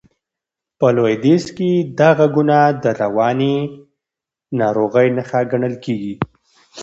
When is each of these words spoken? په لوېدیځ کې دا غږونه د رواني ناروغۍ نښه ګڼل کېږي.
په 0.79 0.87
لوېدیځ 0.95 1.45
کې 1.57 1.69
دا 1.99 2.09
غږونه 2.17 2.57
د 2.83 2.85
رواني 3.01 3.55
ناروغۍ 4.59 5.07
نښه 5.17 5.39
ګڼل 5.51 5.75
کېږي. 5.85 6.13